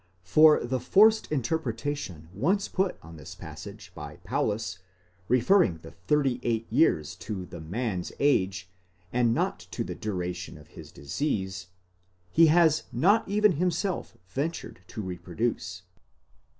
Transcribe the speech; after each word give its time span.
5): 0.23 0.31
for 0.31 0.59
the 0.65 0.79
forced 0.79 1.31
interpretation 1.31 2.27
once 2.33 2.67
put 2.67 2.97
on 3.03 3.17
this 3.17 3.35
passage 3.35 3.91
by 3.93 4.15
Paulus, 4.23 4.79
referring 5.27 5.77
the 5.77 5.91
thirty 5.91 6.39
eight 6.41 6.65
years 6.73 7.15
to 7.17 7.45
the 7.45 7.61
man's 7.61 8.11
age, 8.19 8.67
and 9.13 9.31
not 9.31 9.59
to 9.69 9.83
the 9.83 9.93
duration 9.93 10.57
of 10.57 10.69
his 10.69 10.91
disease, 10.91 11.67
he 12.31 12.47
has 12.47 12.85
not 12.91 13.29
even 13.29 13.51
himself 13.57 14.17
ventured 14.27 14.81
to 14.87 15.03
reproduce." 15.03 15.83